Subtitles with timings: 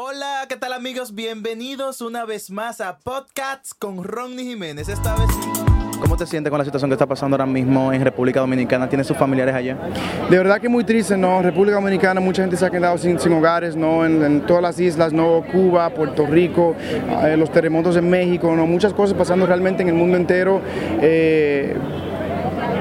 [0.00, 1.12] Hola, ¿qué tal amigos?
[1.12, 4.88] Bienvenidos una vez más a Podcasts con Ronnie Jiménez.
[4.88, 5.26] Esta vez...
[6.00, 8.88] ¿Cómo te sientes con la situación que está pasando ahora mismo en República Dominicana?
[8.88, 9.76] ¿Tienes sus familiares allá?
[10.30, 11.42] De verdad que muy triste, ¿no?
[11.42, 14.06] República Dominicana, mucha gente se ha quedado sin, hogares, ¿no?
[14.06, 15.44] En, en todas las islas, ¿no?
[15.50, 16.76] Cuba, Puerto Rico,
[17.24, 18.68] eh, los terremotos en México, ¿no?
[18.68, 20.62] Muchas cosas pasando realmente en el mundo entero.
[21.02, 21.76] Eh,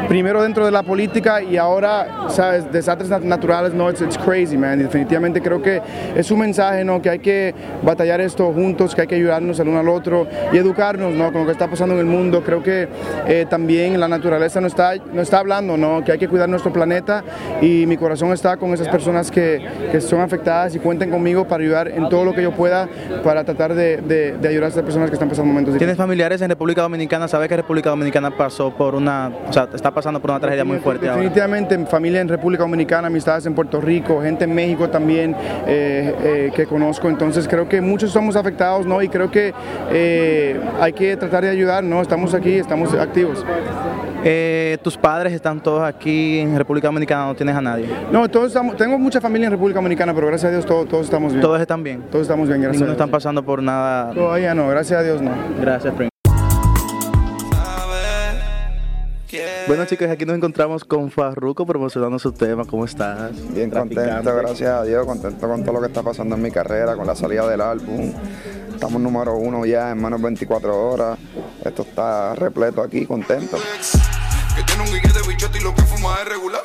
[0.07, 2.71] primero dentro de la política y ahora, ¿sabes?
[2.71, 4.79] Desastres nat- naturales, no, it's, it's crazy, man.
[4.79, 5.81] Definitivamente creo que
[6.15, 7.01] es un mensaje, ¿no?
[7.01, 10.57] Que hay que batallar esto juntos, que hay que ayudarnos el uno al otro y
[10.57, 11.31] educarnos, ¿no?
[11.31, 12.43] Con lo que está pasando en el mundo.
[12.43, 12.87] Creo que
[13.27, 16.03] eh, también la naturaleza nos está, nos está hablando, ¿no?
[16.03, 17.23] Que hay que cuidar nuestro planeta
[17.61, 21.63] y mi corazón está con esas personas que, que son afectadas y cuenten conmigo para
[21.63, 22.87] ayudar en todo lo que yo pueda
[23.23, 25.95] para tratar de, de- de ayudar a esas personas que están pasando momentos difíciles.
[25.95, 27.27] ¿Tienes familiares en República Dominicana?
[27.27, 29.31] ¿Sabes que República Dominicana pasó por una...
[29.49, 31.21] O sea, está pasando por una tragedia muy fuerte ahora?
[31.21, 36.51] Definitivamente, familia en República Dominicana, amistades en Puerto Rico, gente en México también eh, eh,
[36.55, 37.09] que conozco.
[37.09, 39.01] Entonces creo que muchos somos afectados, ¿no?
[39.01, 39.55] Y creo que
[39.91, 41.99] eh, hay que tratar de ayudar, ¿no?
[41.99, 43.43] Estamos aquí, estamos activos.
[44.23, 47.25] Eh, ¿Tus padres están todos aquí en República Dominicana?
[47.25, 47.87] ¿No tienes a nadie?
[48.11, 51.05] No, todos estamos, tengo mucha familia en República Dominicana, pero gracias a Dios todos, todos
[51.05, 51.41] estamos bien.
[51.41, 52.03] ¿Todos están bien?
[52.11, 54.11] Todos estamos bien, gracias a están pasando por nada.
[54.13, 55.31] Todavía no, gracias a Dios no.
[55.59, 56.16] Gracias, Prim.
[59.67, 62.63] Bueno chicos, aquí nos encontramos con Farruko promocionando su tema.
[62.63, 63.31] ¿Cómo estás?
[63.53, 66.95] Bien contento, gracias a Dios, contento con todo lo que está pasando en mi carrera,
[66.95, 68.13] con la salida del álbum.
[68.73, 71.19] Estamos número uno ya en menos de 24 horas.
[71.65, 73.57] Esto está repleto aquí, contento.
[74.55, 76.61] Que tiene un guille de bichote y lo que fuma es regular.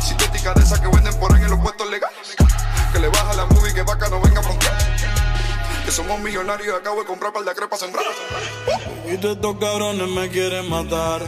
[0.00, 2.36] Sintética de esas que venden por ahí en los puestos legales.
[2.90, 4.74] Que le baja la movie que vaca no venga a frontear.
[5.84, 8.04] Que somos millonarios y acabo de comprar par de crepas sembrar.
[9.12, 11.20] Y todos estos cabrones me quieren matar.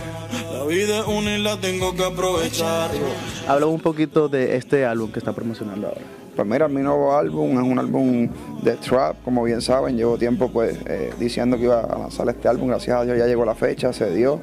[0.67, 2.91] Vida es una y la tengo que aprovechar.
[3.47, 6.01] Habla un poquito de este álbum que está promocionando ahora.
[6.35, 8.29] Pues mira, mi nuevo álbum es un álbum
[8.63, 12.47] de trap, como bien saben, llevo tiempo pues eh, diciendo que iba a lanzar este
[12.47, 14.41] álbum, gracias a Dios ya llegó la fecha, se dio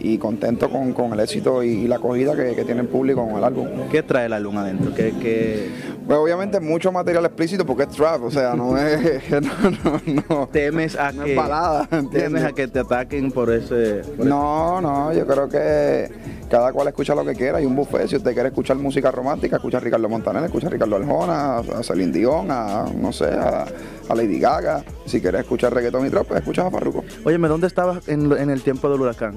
[0.00, 3.26] y contento con, con el éxito y, y la acogida que, que tiene el público
[3.26, 3.68] con el álbum.
[3.90, 4.94] ¿Qué trae el álbum adentro?
[4.94, 5.68] ¿Qué, qué
[6.08, 9.40] obviamente mucho material explícito porque es trap, o sea, no es, no,
[9.84, 10.48] no, no.
[10.48, 14.02] temes a No es que balada, temes a que te ataquen por ese?
[14.16, 16.10] por No, no, yo creo que
[16.50, 17.58] cada cual escucha lo que quiera.
[17.58, 18.06] Hay un buffet.
[18.08, 21.82] Si usted quiere escuchar música romántica, escucha a Ricardo Montaner, escucha a Ricardo Arjona, a
[21.82, 23.64] Celine Dion, a, no sé, a,
[24.08, 24.84] a Lady Gaga.
[25.06, 27.02] Si quieres escuchar reggaetón y trap, pues escuchas a Farruko.
[27.24, 29.34] Óyeme, ¿dónde estabas en, el tiempo del huracán?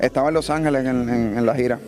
[0.00, 1.78] Estaba en Los Ángeles en, en- en la gira.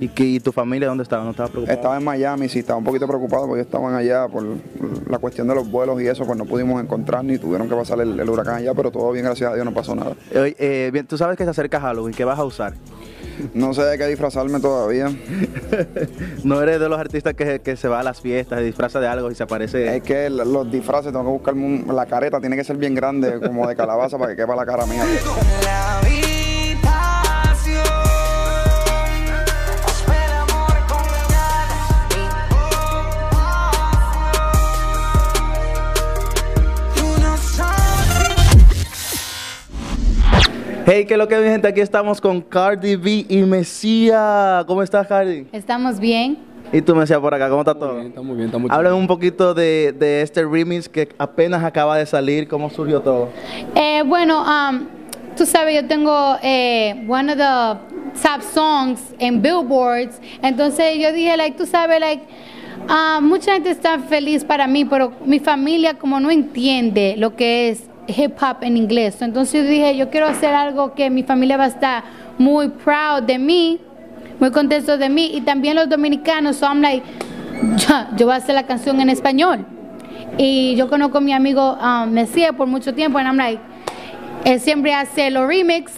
[0.00, 1.22] ¿Y, qué, y tu familia dónde estaba?
[1.24, 1.76] ¿No estabas preocupado?
[1.76, 4.44] Estaba en Miami, sí, estaba un poquito preocupado porque estaban allá por
[5.08, 8.00] la cuestión de los vuelos y eso, pues no pudimos encontrar ni tuvieron que pasar
[8.00, 10.14] el, el huracán allá, pero todo bien, gracias a Dios, no pasó nada.
[10.32, 12.72] Eh, bien, tú sabes que se acerca Halloween, ¿qué vas a usar?
[13.54, 15.10] No sé de qué disfrazarme todavía.
[16.44, 19.06] no eres de los artistas que, que se va a las fiestas, se disfraza de
[19.06, 19.96] algo y se aparece.
[19.96, 23.38] Es que los disfraces, tengo que buscar un- la careta, tiene que ser bien grande,
[23.40, 25.04] como de calabaza, para que quepa la cara mía.
[40.92, 41.68] Hey, ¿qué es lo que mi gente?
[41.68, 44.64] Aquí estamos con Cardi B y Mesía.
[44.66, 45.46] ¿Cómo estás, Cardi?
[45.52, 46.36] Estamos bien.
[46.72, 48.00] Y tú, Mesía, por acá, ¿cómo está todo?
[48.00, 51.96] Está muy bien, está muy Háblame un poquito de, de este remix que apenas acaba
[51.96, 53.28] de salir, ¿cómo surgió todo?
[53.76, 54.88] Eh, bueno, um,
[55.36, 60.20] tú sabes, yo tengo eh, one of the top songs en Billboards.
[60.42, 62.24] Entonces yo dije, like, tú sabes, like,
[62.88, 67.68] ah, mucha gente está feliz para mí, pero mi familia como no entiende lo que
[67.68, 69.20] es hip hop en inglés.
[69.22, 72.04] Entonces yo dije, yo quiero hacer algo que mi familia va a estar
[72.38, 73.80] muy proud de mí,
[74.38, 76.56] muy contento de mí y también los dominicanos.
[76.56, 77.04] So I'm like,
[77.76, 79.66] yo, yo voy a hacer la canción en español.
[80.38, 83.60] Y yo conozco a mi amigo um, Mesías por mucho tiempo, and I'm like,
[84.44, 85.92] él siempre hace los remix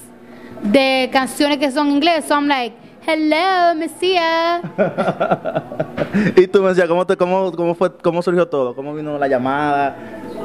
[0.63, 2.25] de canciones que son en inglés.
[2.27, 2.75] So I'm like,
[3.07, 4.63] hello, Mesías.
[6.37, 8.75] y tú, Mesía, ¿cómo, te, cómo, cómo, fue, ¿cómo surgió todo?
[8.75, 9.97] ¿Cómo vino la llamada?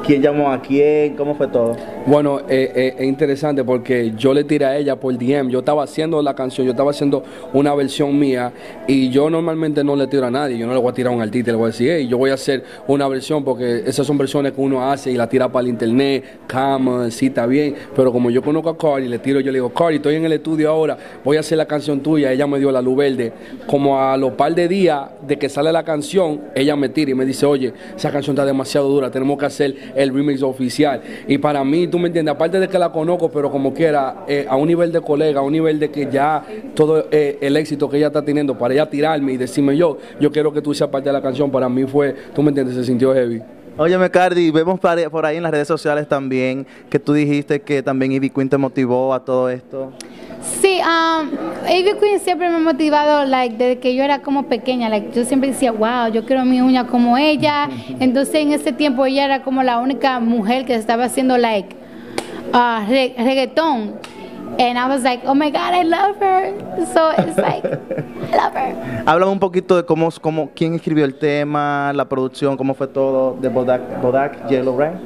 [0.08, 1.16] ¿Quién llamó a quién?
[1.16, 1.76] ¿Cómo fue todo?
[2.06, 5.50] Bueno, eh, eh, es interesante porque yo le tiré a ella por DM.
[5.50, 7.22] Yo estaba haciendo la canción, yo estaba haciendo
[7.52, 8.50] una versión mía
[8.86, 10.56] y yo normalmente no le tiro a nadie.
[10.56, 12.16] Yo no le voy a tirar a un artista, le voy a decir, hey, yo
[12.16, 15.52] voy a hacer una versión porque esas son versiones que uno hace y la tira
[15.52, 17.74] para el internet, cama, sí, está bien.
[17.94, 20.32] Pero como yo conozco a Cardi, le tiro, yo le digo, Cardi, estoy en el
[20.32, 22.32] estudio ahora, voy a hacer la canción tuya.
[22.32, 23.30] Ella me dio la luz verde.
[23.66, 27.14] Como a los par de días de que sale la canción, ella me tira y
[27.14, 31.02] me dice, oye, esa canción está demasiado dura, tenemos que hacer el remix oficial.
[31.26, 34.46] Y para mí, tú me entiendes, aparte de que la conozco, pero como quiera, eh,
[34.48, 37.88] a un nivel de colega, a un nivel de que ya todo eh, el éxito
[37.88, 40.88] que ella está teniendo, para ella tirarme y decirme yo, yo quiero que tú seas
[40.88, 43.42] parte de la canción, para mí fue, tú me entiendes, se sintió heavy.
[43.78, 48.10] Óyeme, Cardi, vemos por ahí en las redes sociales también que tú dijiste que también
[48.10, 49.92] Ivy Queen te motivó a todo esto.
[50.60, 51.28] Sí, um,
[51.70, 55.24] Ivy Queen siempre me ha motivado, like, desde que yo era como pequeña, like, yo
[55.24, 57.68] siempre decía, wow, yo quiero mi uña como ella.
[58.00, 61.76] Entonces, en ese tiempo ella era como la única mujer que estaba haciendo, like,
[62.52, 63.94] uh, re- reggaetón.
[64.58, 66.52] And I was like, oh my God, I love her.
[66.92, 69.04] So it's like, I love her.
[69.06, 73.36] Háblame un poquito de cómo, cómo, quién escribió el tema, la producción, cómo fue todo
[73.40, 74.98] de Bodak, Bodak Yellow Rain.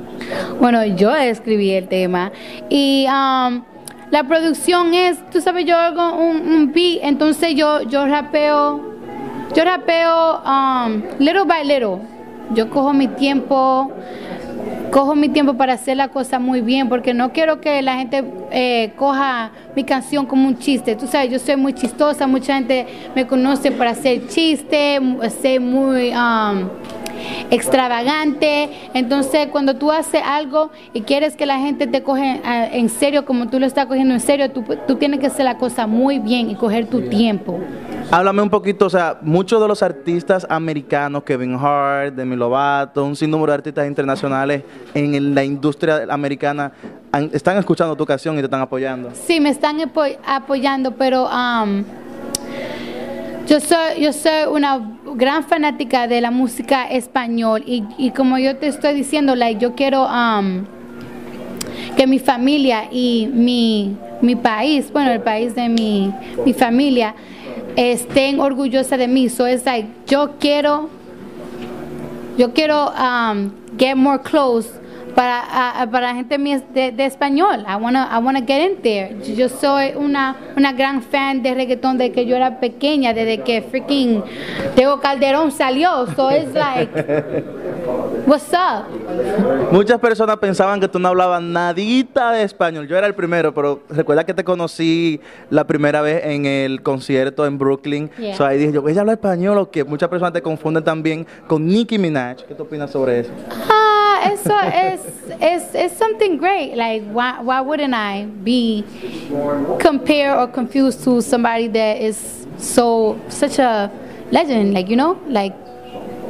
[0.59, 2.33] Bueno, yo escribí el tema
[2.71, 3.63] y um,
[4.11, 8.81] la producción es, tú sabes, yo hago un, un beat, entonces yo, yo rapeo,
[9.55, 11.99] yo rapeo um, little by little.
[12.55, 13.91] Yo cojo mi tiempo,
[14.91, 18.25] cojo mi tiempo para hacer la cosa muy bien, porque no quiero que la gente
[18.51, 20.95] eh, coja mi canción como un chiste.
[20.97, 25.01] Tú sabes, yo soy muy chistosa, mucha gente me conoce para hacer chiste,
[25.41, 26.69] ser muy um,
[27.51, 28.71] extravagante.
[28.95, 33.25] Entonces, cuando tú haces algo y quieres que la gente te coge ah, en serio,
[33.25, 36.19] como tú lo estás cogiendo en serio, tú, tú tienes que hacer la cosa muy
[36.19, 37.59] bien y coger tu tiempo.
[38.11, 43.17] Háblame un poquito, o sea, muchos de los artistas americanos, Kevin Hart, Demi Lovato, un
[43.17, 46.73] sinnúmero de artistas internacionales en la industria americana,
[47.33, 49.11] están escuchando tu canción y te están apoyando.
[49.15, 51.85] Sí, me están apo- apoyando, pero um,
[53.47, 54.79] yo soy yo soy una
[55.15, 59.75] gran fanática de la música español y, y como yo te estoy diciendo, like, yo
[59.75, 60.65] quiero um,
[61.97, 66.13] que mi familia y mi, mi país, bueno, el país de mi,
[66.45, 67.15] mi familia,
[67.77, 69.29] estén orgullosas de mí.
[69.29, 70.91] So it's like, yo quiero
[72.39, 74.71] yo quiero um, get more close
[75.15, 77.65] para, a- para la gente mía de, de español.
[77.69, 79.17] I wanna, I wanna get in there.
[79.35, 83.63] Yo soy una, una gran fan de reggaetón desde que yo era pequeña, desde que
[83.63, 84.23] freaking
[84.75, 86.07] Tego Calderón salió.
[86.17, 86.91] So it's like,
[88.27, 88.87] what's up?
[89.73, 92.87] Muchas personas pensaban que tú no hablabas nadita de español.
[92.87, 95.21] Yo era el primero, pero recuerda que te conocí
[95.51, 98.11] la primera vez en el concierto en Brooklyn.
[98.19, 98.37] Yeah.
[98.37, 99.85] So ahí dije yo, ¿ella habla español o qué?
[99.85, 102.37] Muchas personas te confunden también con Nicki Minaj.
[102.47, 103.31] ¿Qué tú opinas sobre eso?
[103.71, 103.92] Ah,
[104.31, 105.01] es,
[105.41, 106.77] es, es something great.
[106.77, 108.85] Like, why, why wouldn't I be
[109.81, 113.91] compared or confused to somebody that is so such a
[114.31, 114.75] legend?
[114.75, 115.55] Like, you know, like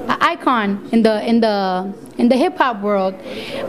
[0.09, 3.15] an icon in the in the in the hip hop world.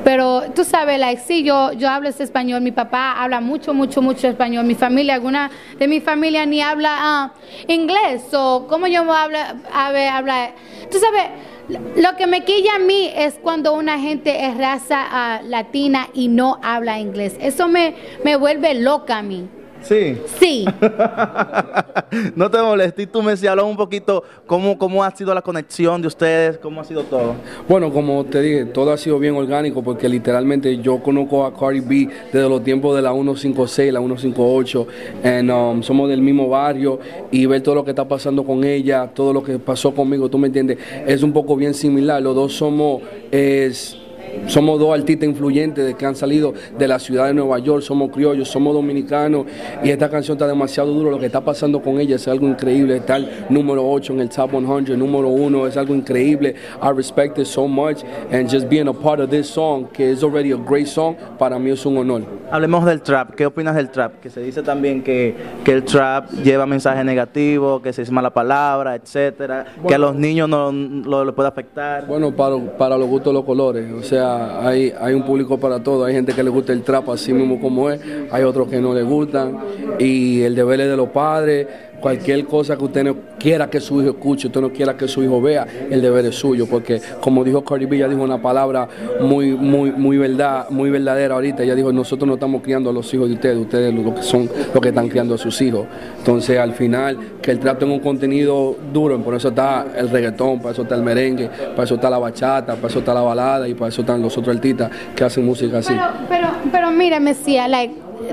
[0.04, 2.62] Pero tú sabes, like, sí, yo yo hablo ese español.
[2.62, 4.66] Mi papá habla mucho, mucho, mucho español.
[4.66, 7.34] Mi familia, alguna de mi familia ni habla ah,
[7.68, 8.24] inglés.
[8.30, 10.52] So, ¿cómo yo habla, a ver, habla?
[10.92, 11.53] Tú sabes.
[11.70, 16.28] Lo que me quilla a mí es cuando una gente es raza ah, latina y
[16.28, 17.38] no habla inglés.
[17.40, 19.48] Eso me, me vuelve loca a mí.
[19.84, 20.18] Sí.
[20.40, 20.66] Sí.
[22.36, 23.04] no te molestes.
[23.04, 26.58] Y tú me si hablas un poquito cómo, cómo ha sido la conexión de ustedes,
[26.58, 27.36] cómo ha sido todo.
[27.68, 31.82] Bueno, como te dije, todo ha sido bien orgánico porque literalmente yo conozco a Cardi
[31.82, 34.88] B desde los tiempos de la 156, la 158,
[35.24, 37.00] and, um, somos del mismo barrio
[37.32, 40.38] y ver todo lo que está pasando con ella, todo lo que pasó conmigo, tú
[40.38, 42.22] me entiendes, es un poco bien similar.
[42.22, 43.02] Los dos somos...
[43.32, 44.03] Es,
[44.48, 48.12] somos dos artistas influyentes de que han salido de la ciudad de Nueva York, somos
[48.12, 49.46] criollos, somos dominicanos
[49.84, 52.98] y esta canción está demasiado duro, lo que está pasando con ella es algo increíble,
[52.98, 57.38] está el número 8 en el top 100, número 1 es algo increíble, I respect
[57.40, 60.58] it so much and just being a part of this song, que es already a
[60.58, 62.24] great song, para mí es un honor.
[62.52, 63.32] Hablemos del trap.
[63.32, 64.20] ¿Qué opinas del trap?
[64.20, 68.32] Que se dice también que, que el trap lleva mensajes negativos, que se dice mala
[68.32, 72.06] palabra, etcétera, que a los niños no lo, lo puede afectar.
[72.06, 76.14] Bueno, para, para los gustos los colores, o sea, hay, un público para todo, hay
[76.14, 78.00] gente que le gusta el trap así mismo como es,
[78.32, 79.58] hay otros que no le gustan,
[80.00, 81.68] y el deber es de los padres,
[82.04, 85.24] cualquier cosa que usted no quiera que su hijo escuche, usted no quiera que su
[85.24, 88.90] hijo vea, el deber es suyo, porque como dijo Cardi B, ella dijo una palabra
[89.22, 93.12] muy, muy, muy verdad, muy verdadera ahorita, ella dijo, nosotros no estamos criando a los
[93.14, 95.86] hijos de ustedes, ustedes lo que son los que están criando a sus hijos.
[96.18, 100.60] Entonces, al final, que el trap tenga un contenido duro, por eso está el reggaetón,
[100.60, 103.66] para eso está el merengue, para eso está la bachata, para eso está la balada
[103.66, 105.94] y para eso están los otros artistas que hacen música así.
[105.94, 107.70] Pero, pero, pero mira, Mesía,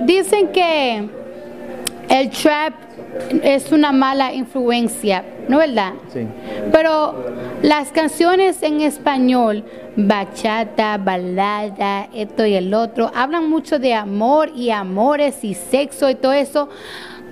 [0.05, 1.20] dicen que
[2.11, 2.75] el trap
[3.43, 5.93] es una mala influencia, ¿no es verdad?
[6.13, 6.27] Sí.
[6.73, 7.15] Pero
[7.63, 9.65] las canciones en español,
[9.97, 16.17] bachata, balada, esto y el otro, hablan mucho de amor y amores y sexo y
[16.17, 16.69] todo eso.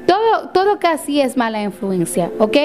[0.07, 2.57] Todo, todo casi es mala influencia, ¿ok?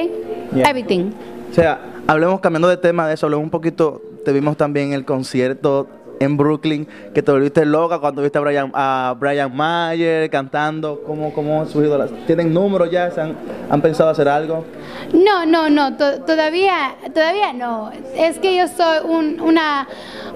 [0.54, 0.70] Yeah.
[0.70, 1.12] Everything.
[1.52, 5.04] O sea, hablemos cambiando de tema de eso, hablemos un poquito, te vimos también el
[5.04, 5.88] concierto
[6.24, 11.02] en Brooklyn, que te volviste loca cuando viste a Brian, a Brian Mayer cantando.
[11.06, 12.12] ¿Cómo, cómo han surgido las...
[12.26, 13.12] ¿Tienen números ya?
[13.12, 14.66] ¿Se han, pensado hacer algo?
[15.14, 17.92] No, no, no, to- todavía, todavía no.
[18.16, 19.88] Es que yo soy un- una,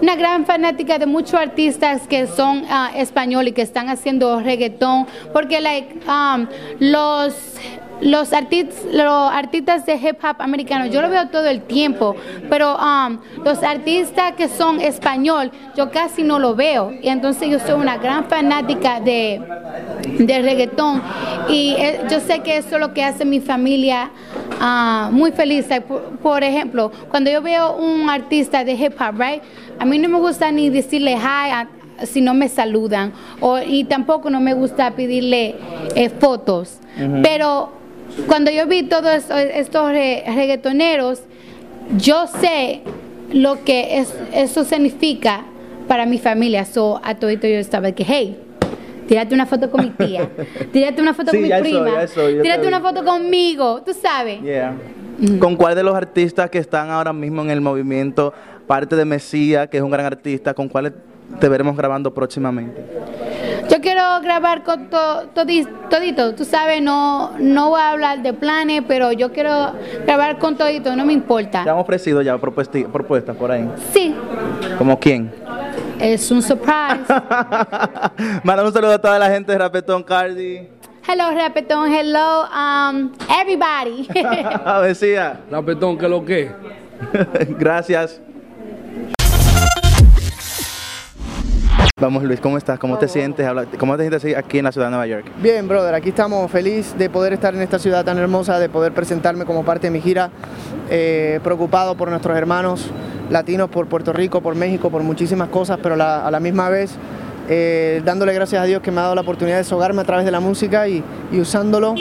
[0.01, 5.07] una gran fanática de muchos artistas que son ah, españoles y que están haciendo reggaetón,
[5.33, 6.47] porque like, um,
[6.79, 7.33] los
[8.01, 12.15] los, artis- los artistas de hip hop americanos, yo lo veo todo el tiempo,
[12.49, 16.91] pero um, los artistas que son español, yo casi no lo veo.
[17.01, 19.41] Y entonces yo soy una gran fanática de,
[20.19, 21.01] de reggaetón.
[21.49, 24.11] Y eh, yo sé que eso es lo que hace mi familia
[24.59, 25.65] ah, muy feliz.
[25.87, 29.41] Por, por ejemplo, cuando yo veo un artista de hip hop, right?
[29.79, 31.67] A mí no me gusta ni decirle hi a-
[32.05, 33.11] si no me saludan.
[33.39, 35.55] O, y tampoco no me gusta pedirle
[35.95, 36.77] eh, fotos.
[37.23, 37.71] Pero
[38.27, 41.21] cuando yo vi todos estos, estos re- reggaetoneros,
[41.97, 42.81] yo sé
[43.31, 45.43] lo que es- eso significa
[45.87, 46.65] para mi familia.
[46.65, 48.37] So, a todo yo estaba que, hey,
[49.07, 50.29] tírate una foto con mi tía,
[50.73, 53.93] tírate una foto Sí, con mi eso, prima, eso, tírate te una foto conmigo, tú
[53.93, 54.41] sabes.
[54.41, 54.73] Yeah.
[55.39, 58.33] ¿Con cuál de los artistas que están ahora mismo en el movimiento,
[58.67, 60.93] parte de Mesías, que es un gran artista, con cuáles
[61.39, 62.83] te veremos grabando próximamente?
[63.69, 68.31] Yo quiero grabar con to- todi- todito, tú sabes, no, no voy a hablar de
[68.33, 69.73] planes, pero yo quiero
[70.05, 71.61] grabar con todito, no me Te importa.
[71.63, 73.69] han ofrecido ya propuestas por ahí.
[73.91, 74.15] Sí,
[74.77, 75.33] ¿Como quién?
[75.99, 77.03] es un surprise.
[78.43, 80.67] Manda un saludo a toda la gente de Rapetón Cardi.
[81.09, 84.07] Hello, Repetón, hello, um, everybody.
[84.83, 86.51] Mesías, Rapetón, ¿qué es lo que?
[87.59, 88.21] gracias.
[91.99, 92.77] Vamos Luis, ¿cómo estás?
[92.77, 93.49] ¿Cómo te sientes?
[93.79, 95.25] ¿Cómo te sientes aquí en la ciudad de Nueva York?
[95.41, 98.93] Bien, brother, aquí estamos feliz de poder estar en esta ciudad tan hermosa, de poder
[98.93, 100.29] presentarme como parte de mi gira,
[100.91, 102.91] eh, preocupado por nuestros hermanos
[103.31, 106.91] latinos, por Puerto Rico, por México, por muchísimas cosas, pero la- a la misma vez
[107.49, 110.23] eh, dándole gracias a Dios que me ha dado la oportunidad de desahogarme a través
[110.25, 111.95] de la música y, y usándolo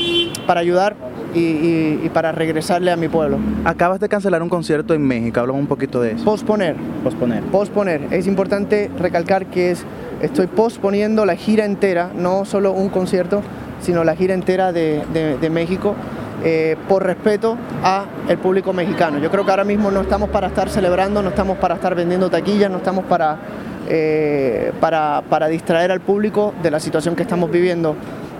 [0.46, 0.94] para ayudar
[1.36, 3.38] y, y- y para regresarle a mi pueblo.
[3.64, 6.24] Acabas de cancelar un concierto en México, hablamos un poquito de eso.
[6.24, 6.74] Posponer,
[7.04, 7.42] Posponer.
[7.44, 8.00] posponer.
[8.10, 9.84] Es importante recalcar que es,
[10.22, 13.42] estoy posponiendo la gira entera, no solo un concierto,
[13.80, 15.94] sino la gira entera de, de- de México,
[16.44, 19.18] eh, por respeto a el público mexicano.
[19.18, 22.28] Yo creo que ahora mismo no estamos para estar celebrando, no estamos para estar vendiendo
[22.30, 23.36] taquillas, no estamos para,
[23.88, 27.96] eh, para, para distraer al público de la situación que estamos viviendo.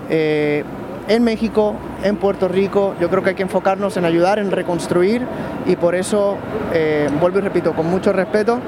[0.09, 0.63] Eh,
[1.07, 5.25] en México, en Puerto Rico, yo creo que hay que enfocarnos en ayudar, en reconstruir
[5.65, 6.37] y por eso,
[6.73, 8.59] eh, vuelvo y repito, con mucho respeto,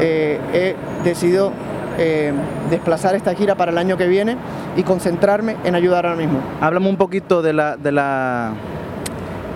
[0.00, 0.74] eh, he
[1.04, 1.52] decidido
[1.98, 2.32] eh,
[2.70, 4.36] desplazar esta gira para el año que viene
[4.76, 6.40] y concentrarme en ayudar ahora mismo.
[6.60, 8.52] Háblame un poquito de la, de la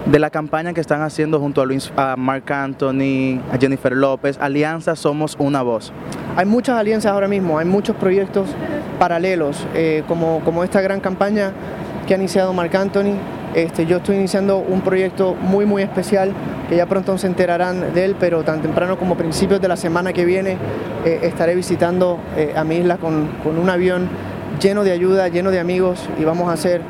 [0.07, 4.39] de la campaña que están haciendo junto a Luis, a Marc Anthony, a Jennifer López,
[4.41, 5.93] Alianza Somos Una Voz.
[6.37, 8.49] Hay muchas alianzas ahora mismo, hay muchos proyectos
[8.99, 11.53] paralelos, eh, como, como esta gran campaña
[12.09, 13.15] que ha iniciado Marc Anthony.
[13.55, 16.33] Este, yo estoy iniciando un proyecto muy muy especial
[16.69, 20.13] que ya pronto se enterarán de él, pero tan temprano como principios de la semana
[20.13, 20.57] que viene
[21.05, 24.09] eh, estaré visitando eh, a mi isla con, con un avión
[24.61, 26.81] lleno de ayuda, lleno de amigos y vamos a hacer,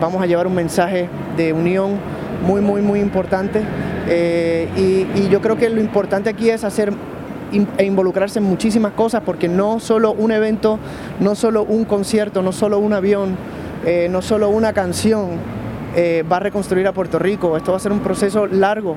[0.00, 1.98] vamos a llevar un mensaje de unión
[2.46, 3.62] muy muy muy importante
[4.10, 6.94] Eh, y, y yo creo que lo importante aquí es hacer
[7.76, 10.78] e involucrarse en muchísimas cosas porque no solo un evento,
[11.20, 13.36] no solo un concierto, no solo un avión,
[13.84, 15.30] eh, no solo una canción
[15.96, 17.56] eh, va a reconstruir a Puerto Rico.
[17.56, 18.96] Esto va a ser un proceso largo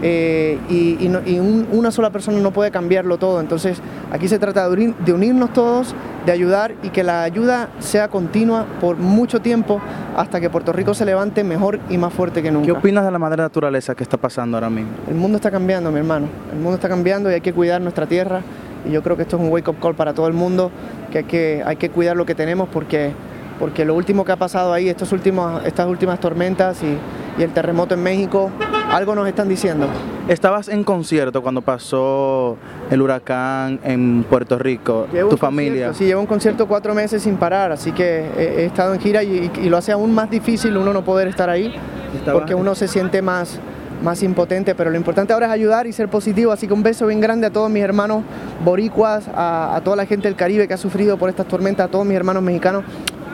[0.00, 3.40] eh, y, y no- y un- una sola persona no puede cambiarlo todo.
[3.40, 3.80] Entonces
[4.12, 5.94] aquí se trata de, unir- de unirnos todos,
[6.24, 9.80] de ayudar y que la ayuda sea continua por mucho tiempo
[10.16, 12.66] hasta que Puerto Rico se levante mejor y más fuerte que nunca.
[12.66, 14.90] ¿Qué opinas de la madre naturaleza que está pasando ahora mismo?
[15.08, 16.28] El mundo está cambiando, mi hermano.
[16.52, 18.42] El mundo está cambiando y hay que cuidar nuestra tierra.
[18.88, 20.70] Y yo creo que esto es un wake-up call para todo el mundo,
[21.10, 23.10] que hay que, hay que cuidar lo que tenemos porque,
[23.58, 26.96] porque lo último que ha pasado ahí, estos últimos, estas últimas tormentas y,
[27.40, 28.50] y el terremoto en México,
[28.90, 29.86] algo nos están diciendo.
[30.28, 32.56] Estabas en concierto cuando pasó
[32.90, 35.92] el huracán en Puerto Rico, Llevo tu familia.
[35.94, 39.22] Sí, llevo un concierto cuatro meses sin parar, así que he, he estado en gira
[39.22, 41.74] y, y lo hace aún más difícil uno no poder estar ahí,
[42.14, 43.58] Estaba- porque uno se siente más,
[44.02, 47.06] más impotente, pero lo importante ahora es ayudar y ser positivo, así que un beso
[47.06, 48.22] bien grande a todos mis hermanos
[48.64, 51.90] boricuas, a, a toda la gente del Caribe que ha sufrido por estas tormentas, a
[51.90, 52.84] todos mis hermanos mexicanos,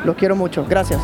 [0.05, 1.01] los quiero mucho, gracias.